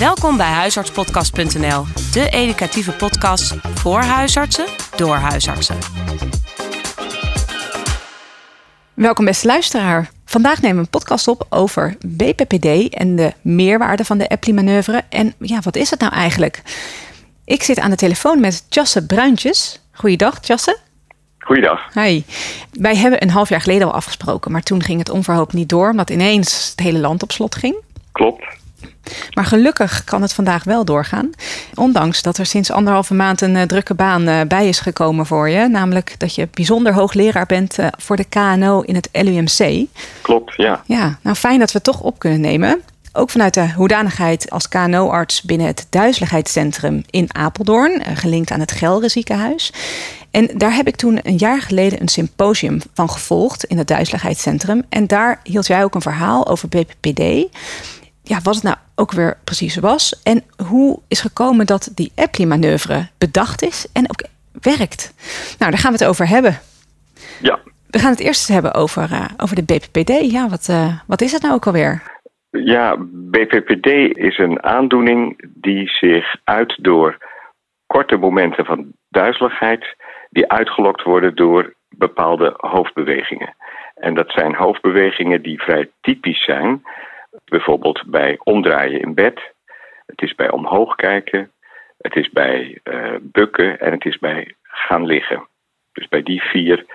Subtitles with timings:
[0.00, 5.76] Welkom bij huisartspodcast.nl, de educatieve podcast voor huisartsen door huisartsen.
[8.94, 10.10] Welkom beste luisteraar.
[10.24, 15.02] Vandaag nemen we een podcast op over BPPD en de meerwaarde van de Eppli-manoeuvre.
[15.08, 16.62] En ja, wat is het nou eigenlijk?
[17.44, 19.80] Ik zit aan de telefoon met Jasse Bruintjes.
[19.92, 20.78] Goeiedag, Jasse.
[21.38, 21.94] Goeiedag.
[21.94, 22.22] Hi.
[22.72, 25.90] Wij hebben een half jaar geleden al afgesproken, maar toen ging het onverhoopt niet door,
[25.90, 27.76] omdat ineens het hele land op slot ging.
[28.12, 28.59] Klopt.
[29.34, 31.30] Maar gelukkig kan het vandaag wel doorgaan.
[31.74, 35.48] Ondanks dat er sinds anderhalve maand een uh, drukke baan uh, bij is gekomen voor
[35.48, 35.68] je.
[35.68, 39.86] Namelijk dat je bijzonder hoogleraar bent uh, voor de KNO in het LUMC.
[40.20, 40.82] Klopt, ja.
[40.86, 42.82] Ja, nou fijn dat we het toch op kunnen nemen.
[43.12, 49.08] Ook vanuit de hoedanigheid als KNO-arts binnen het Duizeligheidscentrum in Apeldoorn, gelinkt aan het Gelre
[49.08, 49.72] ziekenhuis.
[50.30, 54.84] En daar heb ik toen een jaar geleden een symposium van gevolgd in het Duizeligheidscentrum.
[54.88, 57.48] En daar hield jij ook een verhaal over BPPD
[58.32, 60.22] ja, wat het nou ook weer precies was.
[60.22, 64.22] En hoe is gekomen dat die Eppli-manoeuvre bedacht is en ook
[64.62, 65.14] werkt.
[65.58, 66.58] Nou, daar gaan we het over hebben.
[67.40, 67.58] Ja.
[67.90, 70.32] We gaan het eerst hebben over, uh, over de BPPD.
[70.32, 72.02] Ja, wat, uh, wat is het nou ook alweer?
[72.50, 72.96] Ja,
[73.30, 77.16] BPPD is een aandoening die zich uit door
[77.86, 79.96] korte momenten van duizeligheid,
[80.30, 83.54] die uitgelokt worden door bepaalde hoofdbewegingen.
[83.94, 86.82] En dat zijn hoofdbewegingen die vrij typisch zijn
[87.50, 89.52] Bijvoorbeeld bij omdraaien in bed.
[90.06, 91.50] Het is bij omhoog kijken.
[91.98, 95.48] Het is bij uh, bukken en het is bij gaan liggen.
[95.92, 96.86] Dus bij die vier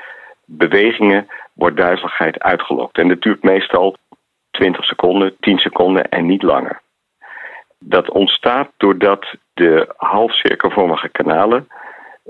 [0.45, 2.98] bewegingen wordt duizeligheid uitgelokt.
[2.98, 3.95] En dat duurt meestal
[4.52, 6.81] 20 seconden, 10 seconden en niet langer.
[7.80, 11.67] Dat ontstaat doordat de halfcirkelvormige kanalen,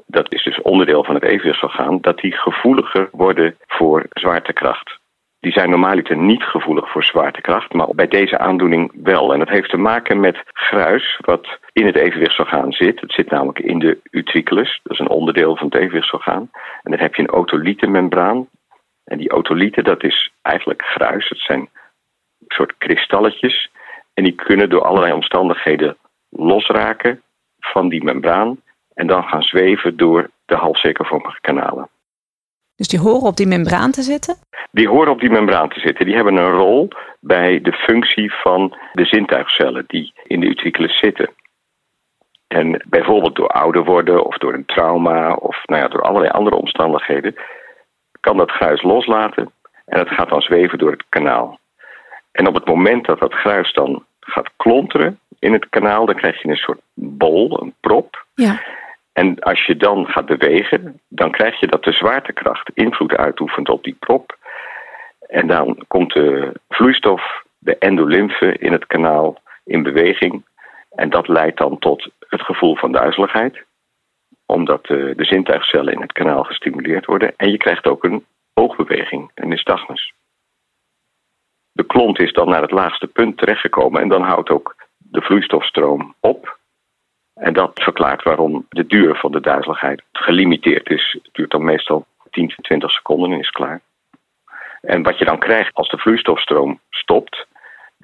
[0.06, 5.00] dat is dus onderdeel van het evenwichtsorgaan, dat die gevoeliger worden voor zwaartekracht
[5.46, 9.34] die zijn normaliter niet gevoelig voor zwaartekracht, maar bij deze aandoening wel.
[9.34, 13.02] En dat heeft te maken met gruis wat in het evenwichtsorgaan zit.
[13.02, 16.50] Het zit namelijk in de utriculus, dat is een onderdeel van het evenwichtsorgaan.
[16.84, 18.48] En dan heb je een otolietenmembraan.
[19.04, 21.30] En die otolieten, dat is eigenlijk gruis.
[21.30, 21.68] Het zijn een
[22.48, 23.72] soort kristalletjes.
[24.14, 25.98] En die kunnen door allerlei omstandigheden
[26.30, 27.22] losraken
[27.60, 28.62] van die membraan
[28.94, 31.90] en dan gaan zweven door de halfcirkelvormige kanalen.
[32.76, 34.36] Dus die horen op die membraan te zitten?
[34.72, 36.06] Die horen op die membraan te zitten.
[36.06, 36.88] Die hebben een rol
[37.20, 41.30] bij de functie van de zintuigcellen die in de utriculus zitten.
[42.48, 46.56] En bijvoorbeeld door ouder worden of door een trauma of nou ja, door allerlei andere
[46.56, 47.36] omstandigheden
[48.20, 49.52] kan dat gruis loslaten
[49.86, 51.60] en het gaat dan zweven door het kanaal.
[52.32, 56.42] En op het moment dat dat gruis dan gaat klonteren in het kanaal, dan krijg
[56.42, 58.26] je een soort bol, een prop.
[58.34, 58.62] Ja.
[59.16, 63.84] En als je dan gaat bewegen, dan krijg je dat de zwaartekracht invloed uitoefent op
[63.84, 64.38] die prop.
[65.28, 70.46] En dan komt de vloeistof, de endolymfe in het kanaal in beweging.
[70.90, 73.64] En dat leidt dan tot het gevoel van duizeligheid,
[74.46, 77.34] omdat de, de zintuigcellen in het kanaal gestimuleerd worden.
[77.38, 80.14] En je krijgt ook een oogbeweging, een nystagmus.
[81.72, 86.16] De klont is dan naar het laagste punt terechtgekomen en dan houdt ook de vloeistofstroom
[86.20, 86.58] op.
[87.36, 91.18] En dat verklaart waarom de duur van de duizeligheid gelimiteerd is.
[91.24, 93.82] Het duurt dan meestal 10, 20 seconden en is klaar.
[94.82, 97.48] En wat je dan krijgt als de vloeistofstroom stopt,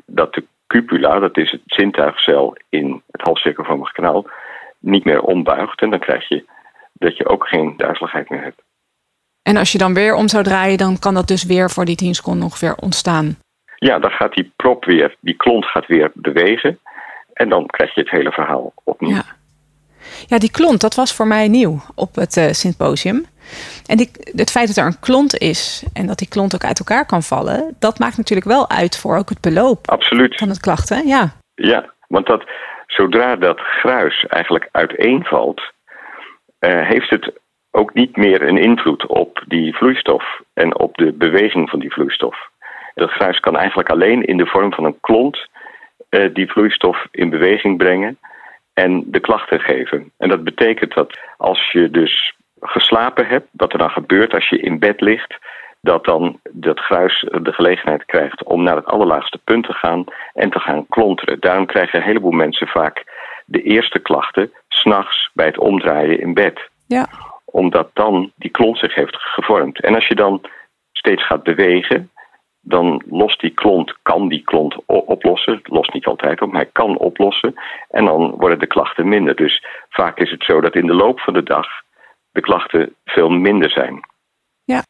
[0.05, 4.25] dat de cupula, dat is het zintuigcel in het halfcirkelvormige kanaal,
[4.79, 5.81] niet meer ombuigt.
[5.81, 6.45] En dan krijg je
[6.93, 8.61] dat je ook geen duizeligheid meer hebt.
[9.41, 11.95] En als je dan weer om zou draaien, dan kan dat dus weer voor die
[11.95, 13.37] 10 seconden ongeveer ontstaan?
[13.75, 16.79] Ja, dan gaat die prop weer, die klont gaat weer bewegen.
[17.41, 19.15] En dan krijg je het hele verhaal opnieuw.
[19.15, 19.23] Ja.
[20.27, 23.25] Ja, die klont, dat was voor mij nieuw op het uh, symposium.
[23.85, 26.79] En die, het feit dat er een klont is en dat die klont ook uit
[26.79, 30.37] elkaar kan vallen, dat maakt natuurlijk wel uit voor ook het beloop Absoluut.
[30.37, 31.07] van het klachten.
[31.07, 32.43] Ja, ja want dat,
[32.87, 35.61] zodra dat gruis eigenlijk uiteenvalt,
[36.59, 37.33] uh, heeft het
[37.71, 42.37] ook niet meer een invloed op die vloeistof en op de beweging van die vloeistof.
[42.95, 45.49] Dat gruis kan eigenlijk alleen in de vorm van een klont
[46.11, 48.17] uh, die vloeistof in beweging brengen
[48.73, 50.11] en de klachten geven.
[50.17, 54.59] En dat betekent dat als je dus geslapen hebt, wat er dan gebeurt als je
[54.59, 55.37] in bed ligt,
[55.81, 60.03] dat dan dat gruis de gelegenheid krijgt om naar het allerlaagste punt te gaan
[60.33, 61.39] en te gaan klonteren.
[61.39, 63.03] Daarom krijgen een heleboel mensen vaak
[63.45, 66.69] de eerste klachten s'nachts bij het omdraaien in bed.
[66.87, 67.07] Ja.
[67.45, 69.81] Omdat dan die klont zich heeft gevormd.
[69.81, 70.41] En als je dan
[70.91, 72.11] steeds gaat bewegen,
[72.61, 75.53] dan lost die klont, kan die klont oplossen.
[75.53, 77.53] Het lost niet altijd op, maar hij kan oplossen.
[77.89, 79.35] En dan worden de klachten minder.
[79.35, 81.67] Dus vaak is het zo dat in de loop van de dag
[82.31, 83.99] de klachten veel minder zijn.
[84.63, 84.83] Ja.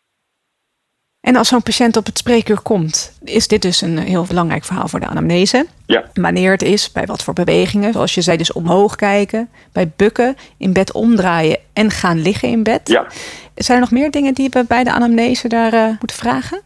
[1.21, 4.87] En als zo'n patiënt op het spreekuur komt, is dit dus een heel belangrijk verhaal
[4.87, 5.65] voor de anamnese.
[5.85, 6.09] Ja.
[6.13, 7.93] Wanneer het is, bij wat voor bewegingen.
[7.93, 12.63] Zoals je zei, dus omhoog kijken, bij bukken, in bed omdraaien en gaan liggen in
[12.63, 12.87] bed.
[12.89, 13.07] Ja.
[13.55, 16.61] Zijn er nog meer dingen die we bij de anamnese daar uh, moeten vragen?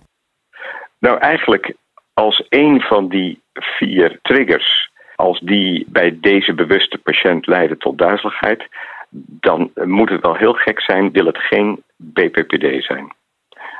[1.00, 1.74] Nou, eigenlijk
[2.14, 8.68] als een van die vier triggers, als die bij deze bewuste patiënt leiden tot duizeligheid,
[9.40, 13.14] dan moet het wel heel gek zijn, wil het geen BPPD zijn.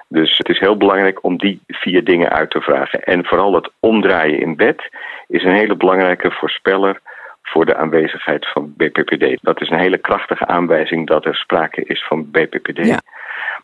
[0.08, 3.04] Dus het is heel belangrijk om die vier dingen uit te vragen.
[3.04, 4.90] En vooral het omdraaien in bed
[5.28, 7.02] is een hele belangrijke voorspeller
[7.42, 9.38] voor de aanwezigheid van BPPD.
[9.42, 12.86] Dat is een hele krachtige aanwijzing dat er sprake is van BPPD.
[12.86, 13.02] Ja.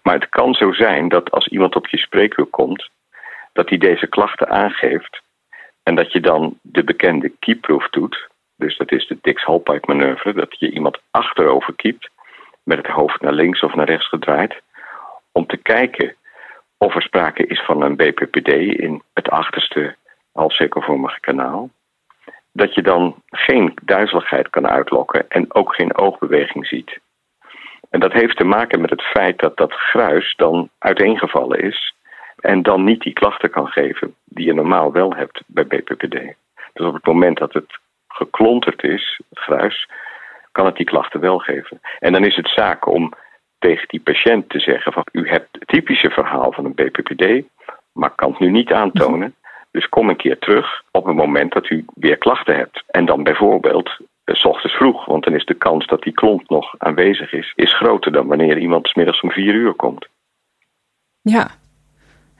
[0.03, 2.89] Maar het kan zo zijn dat als iemand op je spreekuur komt,
[3.53, 5.21] dat hij deze klachten aangeeft
[5.83, 8.29] en dat je dan de bekende keepproof doet.
[8.55, 12.09] Dus dat is de Dix-Hallpike manoeuvre, dat je iemand achterover kiept
[12.63, 14.61] met het hoofd naar links of naar rechts gedraaid,
[15.31, 16.15] om te kijken
[16.77, 18.47] of er sprake is van een BPPD
[18.79, 19.95] in het achterste
[20.33, 21.69] halfcirkelvormige kanaal.
[22.51, 26.99] Dat je dan geen duizeligheid kan uitlokken en ook geen oogbeweging ziet.
[27.89, 31.93] En dat heeft te maken met het feit dat dat gruis dan uiteengevallen is
[32.41, 36.35] en dan niet die klachten kan geven die je normaal wel hebt bij BPPD.
[36.73, 39.89] Dus op het moment dat het geklonterd is, het gruis,
[40.51, 41.81] kan het die klachten wel geven.
[41.99, 43.13] En dan is het zaak om
[43.59, 47.45] tegen die patiënt te zeggen van u hebt het typische verhaal van een BPPD,
[47.91, 49.35] maar kan het nu niet aantonen.
[49.71, 52.83] Dus kom een keer terug op het moment dat u weer klachten hebt.
[52.87, 56.49] En dan bijvoorbeeld eh, s ochtends vroeg, want dan is de kans dat die klont
[56.49, 60.07] nog aanwezig is, is groter dan wanneer iemand s middags om vier uur komt.
[61.21, 61.47] Ja,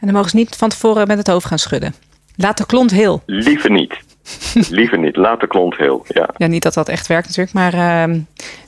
[0.02, 1.94] en dan mogen ze niet van tevoren met het hoofd gaan schudden.
[2.36, 3.22] Laat de klont heel.
[3.26, 4.00] Liever niet.
[4.70, 5.16] Liever niet.
[5.16, 6.06] Laat de klont heel.
[6.08, 6.30] Ja.
[6.38, 8.16] ja, niet dat dat echt werkt natuurlijk, maar uh,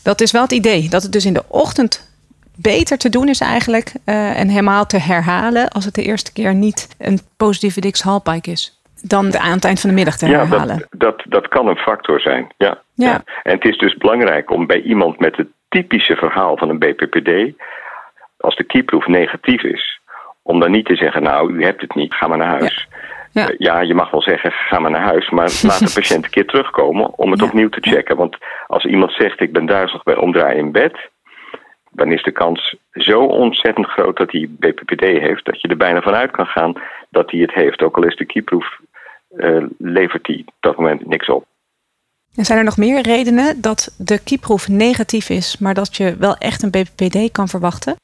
[0.04, 0.90] dat is wel het idee.
[0.90, 2.12] Dat het dus in de ochtend
[2.56, 6.54] beter te doen is eigenlijk uh, en helemaal te herhalen als het de eerste keer
[6.54, 8.82] niet een positieve Dix Hallpike is.
[9.02, 10.76] Dan aan het eind van de middag te herhalen.
[10.76, 12.54] Ja, dat, dat, dat kan een factor zijn.
[12.58, 12.82] Ja.
[12.94, 13.10] Ja.
[13.10, 13.24] ja.
[13.44, 17.54] En het is dus belangrijk om bij iemand met het typische verhaal van een BPPD,
[18.38, 20.02] als de keyproof negatief is,
[20.44, 22.88] om dan niet te zeggen, nou, u hebt het niet, ga maar naar huis.
[23.32, 23.50] Ja.
[23.52, 26.30] Uh, ja, je mag wel zeggen, ga maar naar huis, maar laat de patiënt een
[26.30, 27.46] keer terugkomen om het Ja.
[27.46, 28.16] opnieuw te checken.
[28.16, 28.38] Want
[28.68, 30.98] als iemand zegt, ik ben duizelig bij omdraaien in bed,
[31.92, 36.02] dan is de kans zo ontzettend groot dat hij BPPD heeft, dat je er bijna
[36.02, 36.74] vanuit kan gaan
[37.10, 37.82] dat hij het heeft.
[37.82, 38.80] Ook al is de keyproof,
[39.38, 41.46] uh, levert hij op dat moment niks op.
[42.36, 46.36] En zijn er nog meer redenen dat de kieproef negatief is, maar dat je wel
[46.38, 47.96] echt een BPPD kan verwachten?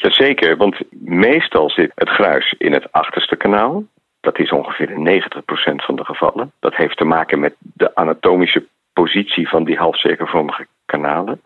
[0.00, 3.84] Jazeker, want meestal zit het gruis in het achterste kanaal.
[4.20, 6.52] Dat is ongeveer in 90% van de gevallen.
[6.60, 11.42] Dat heeft te maken met de anatomische positie van die halfcirkelvormige kanalen.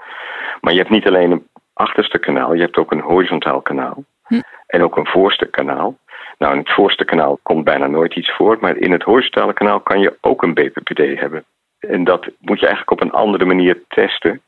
[0.61, 4.05] Maar je hebt niet alleen een achterste kanaal, je hebt ook een horizontaal kanaal.
[4.27, 4.41] Hm.
[4.67, 5.99] En ook een voorste kanaal.
[6.39, 9.81] Nou, in het voorste kanaal komt bijna nooit iets voor, maar in het horizontale kanaal
[9.81, 11.45] kan je ook een BPPD hebben.
[11.79, 14.41] En dat moet je eigenlijk op een andere manier testen.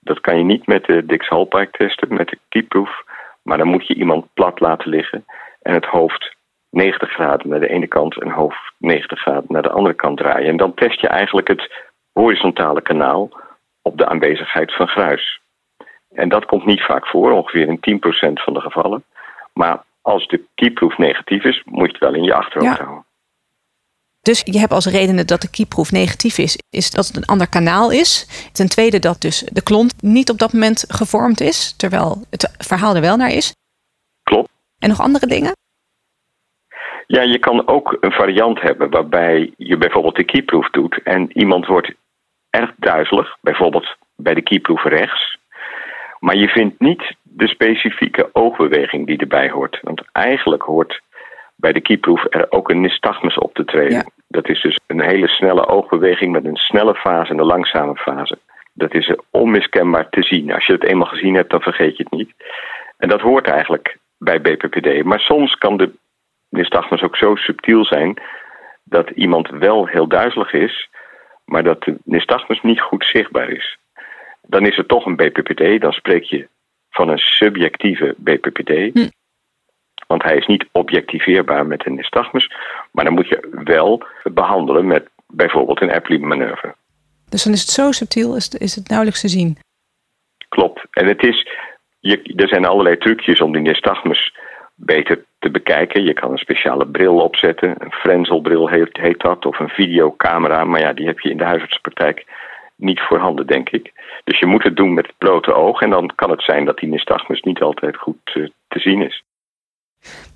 [0.00, 3.02] Dat kan je niet met de Dix Hallpike testen, met de keyproof.
[3.42, 5.24] Maar dan moet je iemand plat laten liggen
[5.62, 6.36] en het hoofd
[6.70, 10.48] 90 graden naar de ene kant en hoofd 90 graden naar de andere kant draaien.
[10.48, 11.70] En dan test je eigenlijk het
[12.12, 13.30] horizontale kanaal
[13.82, 15.40] op de aanwezigheid van gruis.
[16.14, 19.04] En dat komt niet vaak voor, ongeveer in 10% van de gevallen.
[19.52, 22.84] Maar als de keyproof negatief is, moet je het wel in je achterhoofd Ja.
[22.84, 23.04] houden.
[24.22, 27.48] Dus je hebt als redenen dat de kieproef negatief is, is dat het een ander
[27.48, 28.26] kanaal is.
[28.52, 32.94] Ten tweede dat dus de klont niet op dat moment gevormd is, terwijl het verhaal
[32.94, 33.54] er wel naar is.
[34.22, 34.50] Klopt.
[34.78, 35.52] En nog andere dingen?
[37.06, 41.66] Ja, je kan ook een variant hebben waarbij je bijvoorbeeld de keyproof doet en iemand
[41.66, 41.92] wordt
[42.50, 45.38] erg duizelig, bijvoorbeeld bij de keyproof rechts.
[46.18, 49.78] Maar je vindt niet de specifieke oogbeweging die erbij hoort.
[49.82, 51.00] Want eigenlijk hoort
[51.60, 53.92] bij de keyproof er ook een nystagmus op te treden.
[53.92, 54.04] Ja.
[54.28, 58.38] Dat is dus een hele snelle oogbeweging met een snelle fase en een langzame fase.
[58.72, 60.52] Dat is onmiskenbaar te zien.
[60.52, 62.32] Als je het eenmaal gezien hebt, dan vergeet je het niet.
[62.96, 65.04] En dat hoort eigenlijk bij BPPD.
[65.04, 65.92] Maar soms kan de
[66.48, 68.22] nystagmus ook zo subtiel zijn
[68.84, 70.88] dat iemand wel heel duizelig is,
[71.44, 73.78] maar dat de nystagmus niet goed zichtbaar is.
[74.42, 76.48] Dan is het toch een BPPD, dan spreek je
[76.90, 78.70] van een subjectieve BPPD.
[78.92, 79.08] Hm.
[80.10, 82.50] Want hij is niet objectiveerbaar met een nystagmus,
[82.92, 86.74] maar dan moet je wel behandelen met bijvoorbeeld een Epley-manoeuvre.
[87.28, 89.58] Dus dan is het zo subtiel, is het, is het nauwelijks te zien.
[90.48, 90.80] Klopt.
[90.90, 91.48] En het is,
[92.00, 94.34] je, er zijn allerlei trucjes om die nystagmus
[94.74, 96.04] beter te bekijken.
[96.04, 100.64] Je kan een speciale bril opzetten, een Frenzelbril heet, heet dat, of een videocamera.
[100.64, 102.24] Maar ja, die heb je in de huisartspraktijk
[102.76, 103.92] niet voorhanden, denk ik.
[104.24, 106.78] Dus je moet het doen met het blote oog en dan kan het zijn dat
[106.78, 109.24] die nystagmus niet altijd goed uh, te zien is.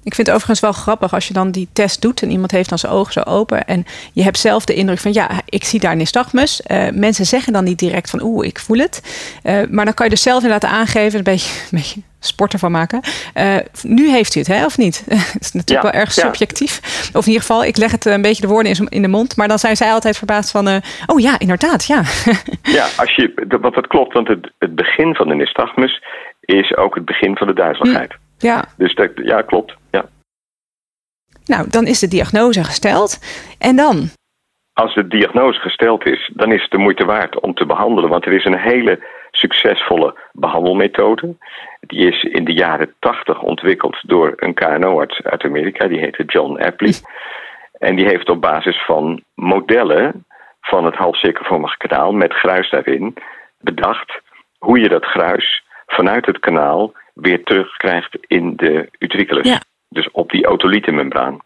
[0.04, 2.68] Ik vind het overigens wel grappig als je dan die test doet en iemand heeft
[2.68, 5.80] dan zijn ogen zo open en je hebt zelf de indruk van ja, ik zie
[5.80, 6.60] daar nystagmus.
[6.66, 9.02] Uh, mensen zeggen dan niet direct van oeh, ik voel het.
[9.44, 12.70] Uh, maar dan kan je dus zelf inderdaad aangeven, een beetje, een beetje sport ervan
[12.70, 13.00] maken.
[13.34, 15.04] Uh, nu heeft u het, hè, of niet?
[15.32, 16.80] Het is natuurlijk wel erg subjectief.
[17.12, 19.36] Of in ieder geval, ik leg het een beetje de woorden in, in de mond,
[19.36, 20.68] maar dan zijn zij altijd verbaasd van
[21.06, 22.02] oh ja, inderdaad, ja.
[22.78, 26.02] ja, als je, wat dat klopt, want het, het begin van de nystagmus
[26.40, 28.12] is ook het begin van de duizeligheid.
[28.12, 28.23] Hm.
[28.44, 28.64] Ja.
[28.76, 29.76] Dus dat, ja, klopt.
[29.90, 30.04] Ja.
[31.46, 33.18] Nou, dan is de diagnose gesteld.
[33.58, 34.08] En dan?
[34.72, 38.10] Als de diagnose gesteld is, dan is het de moeite waard om te behandelen.
[38.10, 41.36] Want er is een hele succesvolle behandelmethode.
[41.80, 45.88] Die is in de jaren 80 ontwikkeld door een KNO-arts uit Amerika.
[45.88, 46.94] Die heette John Apley.
[47.78, 50.26] En die heeft op basis van modellen
[50.60, 53.14] van het halfcirkelvormige kanaal met gruis daarin
[53.58, 54.20] bedacht
[54.58, 59.58] hoe je dat gruis vanuit het kanaal weer terugkrijgt in de utriculus.
[59.88, 61.38] Dus op die otolietenmembraan.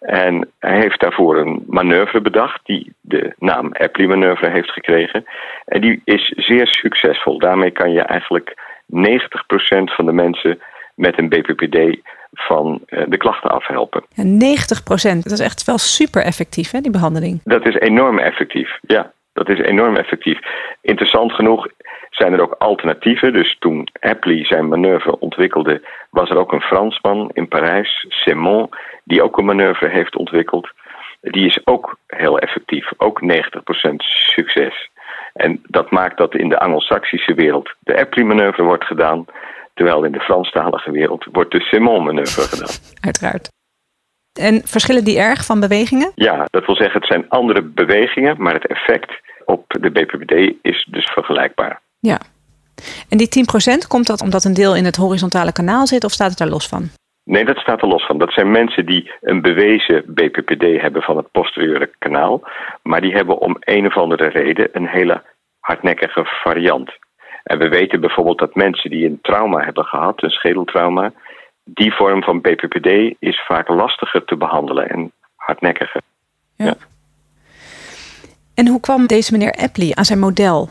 [0.00, 5.24] En hij heeft daarvoor een manoeuvre bedacht, die de naam Epley-manoeuvre heeft gekregen.
[5.64, 7.38] En die is zeer succesvol.
[7.38, 8.54] Daarmee kan je eigenlijk
[8.86, 8.98] 90%
[9.84, 10.58] van de mensen
[10.94, 11.98] met een BPPD
[12.32, 14.04] van eh, de klachten afhelpen.
[14.14, 17.40] Ja, 90% dat is echt wel super effectief, hè, die behandeling?
[17.44, 19.12] Dat is enorm effectief, ja.
[19.36, 20.38] Dat is enorm effectief.
[20.80, 21.66] Interessant genoeg
[22.10, 23.32] zijn er ook alternatieven.
[23.32, 28.68] Dus toen Apley zijn manoeuvre ontwikkelde, was er ook een Fransman in Parijs, Simon,
[29.04, 30.68] die ook een manoeuvre heeft ontwikkeld.
[31.20, 33.26] Die is ook heel effectief, ook 90%
[34.34, 34.90] succes.
[35.32, 39.24] En dat maakt dat in de Anglo-Saxische wereld de Apley-manoeuvre wordt gedaan,
[39.74, 42.74] terwijl in de Franstalige wereld wordt de Simon-manoeuvre gedaan.
[43.00, 43.48] Uiteraard.
[44.38, 46.12] En verschillen die erg van bewegingen?
[46.14, 50.86] Ja, dat wil zeggen, het zijn andere bewegingen, maar het effect op de BPPD is
[50.90, 51.80] dus vergelijkbaar.
[51.98, 52.20] Ja.
[53.08, 53.28] En die
[53.84, 56.48] 10% komt dat omdat een deel in het horizontale kanaal zit of staat het daar
[56.48, 56.88] los van?
[57.24, 58.18] Nee, dat staat er los van.
[58.18, 62.42] Dat zijn mensen die een bewezen BPPD hebben van het posterieure kanaal,
[62.82, 65.22] maar die hebben om een of andere reden een hele
[65.60, 66.90] hardnekkige variant.
[67.42, 71.12] En we weten bijvoorbeeld dat mensen die een trauma hebben gehad, een schedeltrauma,
[71.64, 76.00] die vorm van BPPD is vaak lastiger te behandelen en hardnekkiger.
[76.56, 76.74] Ja.
[78.60, 80.68] En hoe kwam deze meneer Epley aan zijn model?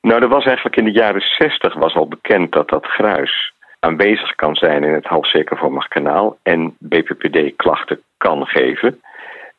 [0.00, 4.34] Nou, er was eigenlijk in de jaren 60 was al bekend dat dat gruis aanwezig
[4.34, 9.00] kan zijn in het halfcirkelvormig kanaal en BPPD-klachten kan geven.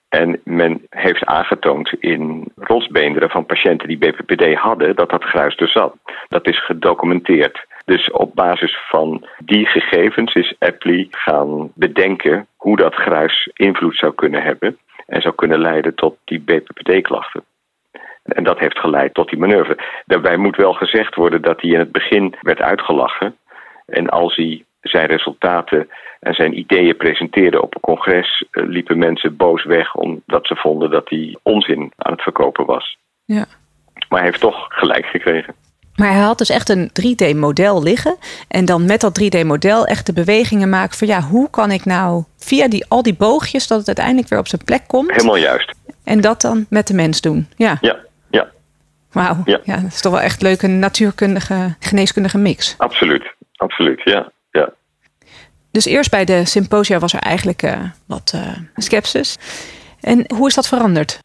[0.10, 5.69] En men heeft aangetoond in rotsbeenderen van patiënten die BPPD hadden dat dat gruis er
[5.69, 5.95] zat.
[6.27, 7.65] Dat is gedocumenteerd.
[7.86, 14.13] Dus op basis van die gegevens is Epley gaan bedenken hoe dat gruis invloed zou
[14.13, 17.43] kunnen hebben en zou kunnen leiden tot die BPPD-klachten.
[18.24, 19.77] En dat heeft geleid tot die manoeuvre.
[20.05, 23.38] Daarbij moet wel gezegd worden dat hij in het begin werd uitgelachen.
[23.86, 29.38] En als hij zijn resultaten en zijn ideeën presenteerde op een congres, eh, liepen mensen
[29.38, 32.98] boos weg omdat ze vonden dat hij onzin aan het verkopen was.
[33.25, 33.45] Ja.
[34.10, 35.55] Maar hij heeft toch gelijk gekregen.
[35.96, 38.16] Maar hij had dus echt een 3D-model liggen.
[38.48, 42.24] En dan met dat 3D-model echt de bewegingen maken van ja, hoe kan ik nou
[42.38, 45.12] via die, al die boogjes dat het uiteindelijk weer op zijn plek komt.
[45.12, 45.74] Helemaal juist.
[46.04, 47.48] En dat dan met de mens doen.
[47.56, 47.78] Ja.
[47.82, 47.98] Ja,
[48.30, 48.48] ja.
[49.12, 49.42] Wauw.
[49.46, 49.60] Ja.
[49.64, 52.76] ja, dat is toch wel echt leuk een natuurkundige, geneeskundige mix.
[52.78, 54.32] Absoluut, absoluut, ja.
[54.52, 54.74] ja.
[55.72, 59.38] Dus eerst bij de symposia was er eigenlijk uh, wat uh, sceptisch.
[60.02, 61.20] En hoe is dat veranderd?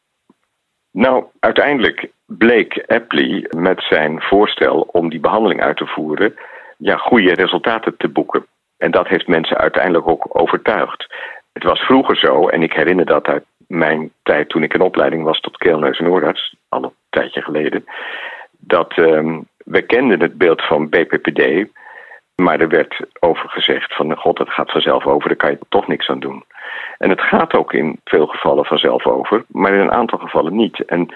[0.91, 6.35] Nou, uiteindelijk bleek Apley met zijn voorstel om die behandeling uit te voeren
[6.79, 8.47] ja, goede resultaten te boeken.
[8.77, 11.15] En dat heeft mensen uiteindelijk ook overtuigd.
[11.53, 15.25] Het was vroeger zo, en ik herinner dat uit mijn tijd toen ik in opleiding
[15.25, 17.85] was tot keelneus en oorarts, al een tijdje geleden,
[18.59, 21.69] dat um, we kenden het beeld van BPPD,
[22.35, 25.87] maar er werd over gezegd van god, het gaat vanzelf over, daar kan je toch
[25.87, 26.45] niks aan doen.
[26.99, 30.85] En het gaat ook in veel gevallen vanzelf over, maar in een aantal gevallen niet.
[30.85, 31.09] En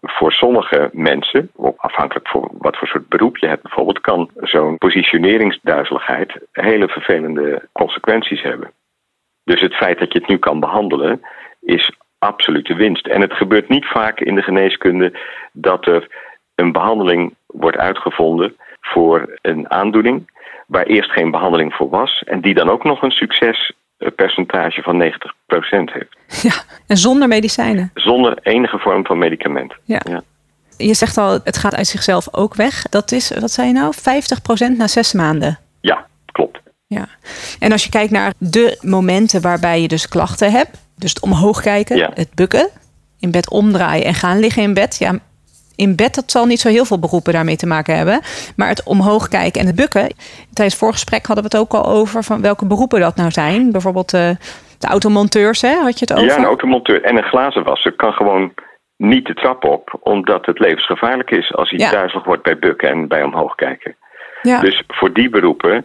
[0.00, 6.38] voor sommige mensen, afhankelijk van wat voor soort beroep je hebt bijvoorbeeld, kan zo'n positioneringsduizeligheid
[6.52, 8.72] hele vervelende consequenties hebben.
[9.44, 11.22] Dus het feit dat je het nu kan behandelen,
[11.60, 13.06] is absolute winst.
[13.06, 15.18] En het gebeurt niet vaak in de geneeskunde
[15.52, 16.06] dat er
[16.54, 20.30] een behandeling wordt uitgevonden voor een aandoening
[20.66, 23.10] waar eerst geen behandeling voor was en die dan ook nog een
[24.00, 26.18] succespercentage van 90% heeft.
[26.48, 27.90] Ja, en zonder medicijnen?
[27.94, 29.74] Zonder enige vorm van medicament.
[29.84, 30.00] Ja.
[30.08, 30.22] ja.
[30.76, 32.82] Je zegt al, het gaat uit zichzelf ook weg.
[32.82, 33.94] Dat is, wat zei je nou,
[34.74, 35.58] 50% na zes maanden?
[35.80, 36.60] Ja, klopt.
[36.86, 37.08] Ja.
[37.58, 41.60] En als je kijkt naar de momenten waarbij je dus klachten hebt, dus het omhoog
[41.60, 42.68] kijken, het bukken,
[43.18, 45.18] in bed omdraaien en gaan liggen in bed, ja,
[45.80, 48.20] in bed, dat zal niet zo heel veel beroepen daarmee te maken hebben.
[48.56, 50.08] Maar het omhoog kijken en het bukken.
[50.52, 53.72] Tijdens het voorgesprek hadden we het ook al over van welke beroepen dat nou zijn.
[53.72, 54.30] Bijvoorbeeld uh,
[54.78, 55.74] de automonteurs, hè?
[55.74, 56.26] had je het over?
[56.26, 58.52] Ja, een automonteur en een glazenwasser kan gewoon
[58.96, 61.90] niet de trap op, omdat het levensgevaarlijk is als hij ja.
[61.90, 63.96] duizelig wordt bij bukken en bij omhoog kijken.
[64.42, 64.60] Ja.
[64.60, 65.84] Dus voor die beroepen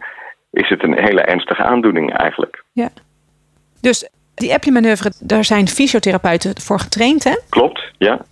[0.51, 2.63] is het een hele ernstige aandoening eigenlijk.
[2.71, 2.89] Ja.
[3.81, 7.35] Dus die Epley-manoeuvre, daar zijn fysiotherapeuten voor getraind, hè?
[7.49, 8.25] Klopt, ja.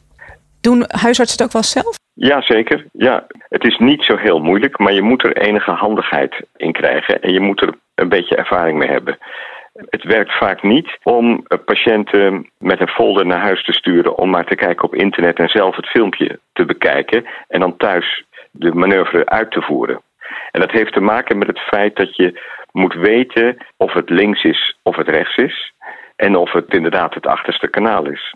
[0.68, 1.96] Doen huisartsen het ook wel zelf?
[2.14, 2.86] Ja, zeker.
[2.92, 3.26] Ja.
[3.50, 7.34] Het is niet zo heel moeilijk, maar je moet er enige handigheid in krijgen en
[7.34, 9.18] je moet er een beetje ervaring mee hebben.
[9.74, 14.46] Het werkt vaak niet om patiënten met een folder naar huis te sturen om maar
[14.46, 19.26] te kijken op internet en zelf het filmpje te bekijken en dan thuis de manoeuvre
[19.26, 20.02] uit te voeren.
[20.52, 22.42] En dat heeft te maken met het feit dat je
[22.72, 25.74] moet weten of het links is of het rechts is.
[26.16, 28.34] En of het inderdaad het achterste kanaal is.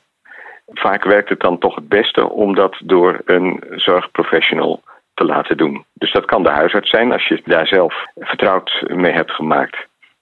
[0.73, 4.81] Vaak werkt het dan toch het beste om dat door een zorgprofessional
[5.13, 5.85] te laten doen.
[5.93, 9.77] Dus dat kan de huisarts zijn als je daar zelf vertrouwd mee hebt gemaakt.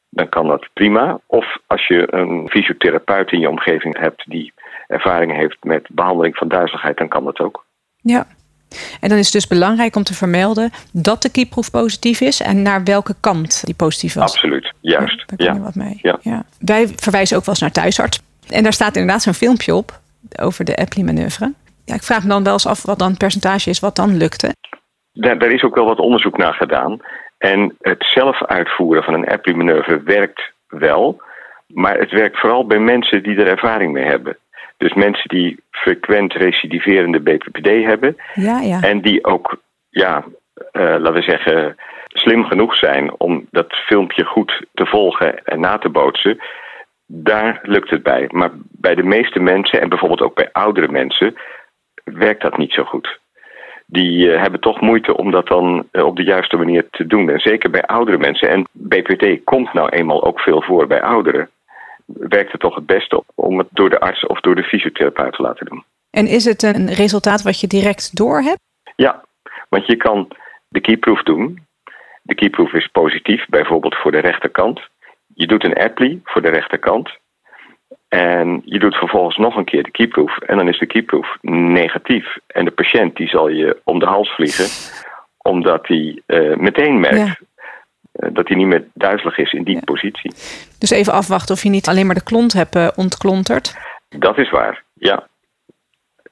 [0.10, 1.20] Dan kan dat prima.
[1.26, 4.54] Of als je een fysiotherapeut in je omgeving hebt die
[4.88, 7.66] ervaring heeft met behandeling van duizeligheid, dan kan dat ook.
[8.02, 8.28] Ja.
[9.00, 12.62] En dan is het dus belangrijk om te vermelden dat de kieproef positief is en
[12.62, 14.32] naar welke kant die positief was.
[14.32, 15.20] Absoluut, juist.
[15.20, 16.00] Ja, daar kan je wat mee.
[16.22, 16.44] Ja.
[16.60, 18.22] Wij verwijzen ook wel eens naar thuisarts.
[18.50, 20.00] En daar staat inderdaad zo'n filmpje op
[20.42, 21.54] over de Epley-manoeuvre.
[21.86, 24.18] Ja, ik vraag me dan wel eens af wat dan het percentage is wat dan
[24.18, 24.56] lukte.
[25.14, 27.00] Daar, daar is ook wel wat onderzoek naar gedaan.
[27.38, 31.22] En het zelf uitvoeren van een Epley-manoeuvre werkt wel.
[31.68, 34.38] Maar het werkt vooral bij mensen die er ervaring mee hebben.
[34.78, 38.16] Dus mensen die frequent recidiverende BPPD hebben.
[38.34, 38.82] Ja, ja.
[38.82, 39.58] En die ook,
[39.90, 40.24] ja,
[40.72, 41.76] uh, laten we zeggen,
[42.08, 46.40] slim genoeg zijn om dat filmpje goed te volgen en na te bootsen.
[47.06, 48.28] Daar lukt het bij.
[48.32, 51.36] Maar bij de meeste mensen, en bijvoorbeeld ook bij oudere mensen,
[52.04, 53.20] werkt dat niet zo goed.
[53.86, 57.30] Die uh, hebben toch moeite om dat dan uh, op de juiste manier te doen.
[57.30, 58.50] En zeker bij oudere mensen.
[58.50, 61.50] En BPD komt nou eenmaal ook veel voor bij ouderen
[62.06, 65.34] werkt het toch het beste op om het door de arts of door de fysiotherapeut
[65.34, 65.84] te laten doen.
[66.10, 68.60] En is het een resultaat wat je direct door hebt?
[68.96, 69.24] Ja,
[69.70, 70.28] want je kan
[70.68, 71.64] de keyproof doen.
[72.22, 74.82] De keyproof is positief, bijvoorbeeld voor de rechterkant.
[75.36, 77.10] Je doet een Apley voor de rechterkant.
[78.08, 80.38] En je doet vervolgens nog een keer de keyproof.
[80.38, 82.38] En dan is de keyproof negatief.
[82.48, 84.66] En de patiënt die zal je om de hals vliegen.
[85.38, 87.40] Omdat hij uh, meteen merkt
[88.12, 90.34] eh, dat hij niet meer duizelig is in die positie.
[90.80, 93.78] Dus even afwachten of je niet alleen maar de klont hebt uh, ontklonterd.
[94.10, 95.28] Dat is waar, ja.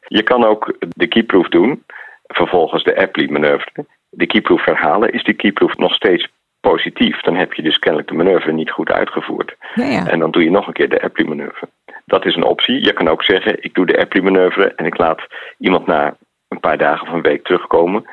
[0.07, 1.83] Je kan ook de keyproof doen,
[2.27, 3.85] vervolgens de Apley-manoeuvre.
[4.09, 5.13] De keyproof herhalen.
[5.13, 6.27] Is die keyproof nog steeds
[6.69, 9.55] positief, dan heb je dus kennelijk de manoeuvre niet goed uitgevoerd.
[9.75, 10.07] Ja, ja.
[10.07, 11.67] En dan doe je nog een keer de Apley-manoeuvre.
[12.05, 12.85] Dat is een optie.
[12.85, 15.21] Je kan ook zeggen, ik doe de Apley-manoeuvre en ik laat
[15.57, 16.15] iemand na
[16.47, 18.05] een paar dagen of een week terugkomen.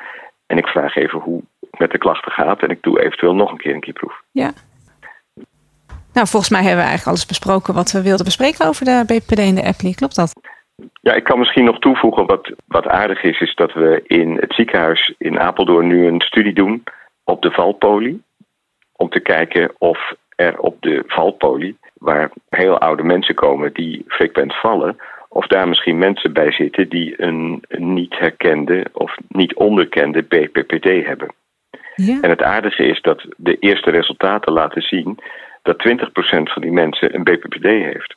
[0.47, 1.41] En ik vraag even hoe
[1.77, 2.61] met de klachten gaat.
[2.61, 4.21] En ik doe eventueel nog een keer een keyproef.
[4.31, 4.51] Ja.
[6.13, 9.39] Nou, volgens mij hebben we eigenlijk alles besproken wat we wilden bespreken over de BPD
[9.39, 9.93] en de Apply.
[9.93, 10.33] Klopt dat?
[11.01, 14.53] Ja, ik kan misschien nog toevoegen wat, wat aardig is, is dat we in het
[14.53, 16.83] ziekenhuis in Apeldoorn nu een studie doen
[17.23, 18.23] op de valpolie.
[19.01, 24.53] Om te kijken of er op de valpolie, waar heel oude mensen komen die frequent
[24.55, 24.97] vallen,
[25.29, 31.33] of daar misschien mensen bij zitten die een niet herkende of niet onderkende BPPD hebben.
[31.95, 32.17] Ja.
[32.21, 35.19] En het aardige is dat de eerste resultaten laten zien
[35.61, 38.15] dat 20% van die mensen een BPPD heeft.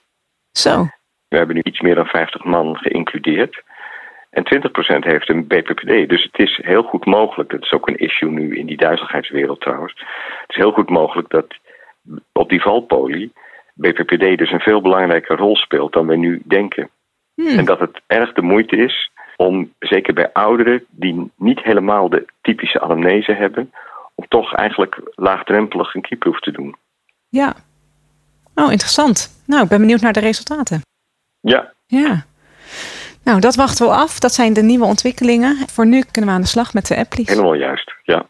[0.52, 0.86] Zo.
[1.28, 3.62] We hebben nu iets meer dan 50 man geïncludeerd.
[4.34, 6.08] En 20% heeft een BPPD.
[6.08, 9.60] Dus het is heel goed mogelijk, dat is ook een issue nu in die duizeligheidswereld
[9.60, 9.92] trouwens.
[10.40, 11.46] Het is heel goed mogelijk dat
[12.32, 13.32] op die valpolie
[13.74, 16.90] BPPD dus een veel belangrijke rol speelt dan we nu denken.
[17.34, 17.58] Hmm.
[17.58, 22.26] En dat het erg de moeite is om, zeker bij ouderen die niet helemaal de
[22.40, 23.72] typische anamnese hebben,
[24.14, 26.76] om toch eigenlijk laagdrempelig een kieproef te doen.
[27.28, 27.54] Ja.
[28.54, 29.42] Oh, interessant.
[29.46, 30.80] Nou, ik ben benieuwd naar de resultaten.
[31.40, 31.72] Ja.
[31.86, 32.24] Ja.
[33.24, 34.18] Nou, dat wachten we af.
[34.18, 35.56] Dat zijn de nieuwe ontwikkelingen.
[35.68, 37.28] Voor nu kunnen we aan de slag met de applies.
[37.28, 38.28] Helemaal juist, ja.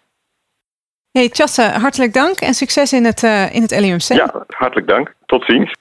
[1.11, 4.03] Hey, Tjasse, hartelijk dank en succes in het, uh, in het LUMC.
[4.03, 5.15] Ja, hartelijk dank.
[5.27, 5.77] Tot ziens.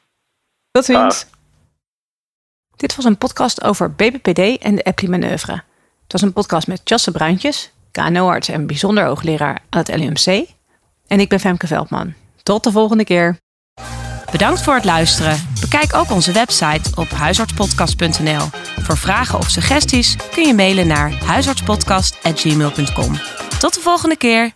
[0.72, 1.26] Tot ziens.
[2.76, 5.54] Dit was een podcast over BPPD en de Appli-manoeuvre.
[6.04, 10.48] Het was een podcast met Jasse Bruintjes, KNO-arts en bijzonder hoogleraar aan het LUMC.
[11.08, 12.14] En ik ben Femke Veldman.
[12.44, 13.38] Tot de volgende keer.
[14.34, 15.48] Bedankt voor het luisteren.
[15.62, 18.48] Bekijk ook onze website op huisartspodcast.nl.
[18.82, 23.20] Voor vragen of suggesties kun je mailen naar huisartspodcast.gmail.com.
[23.60, 24.52] Tot de volgende keer.